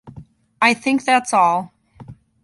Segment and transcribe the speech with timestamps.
[0.63, 1.73] I think that’s all.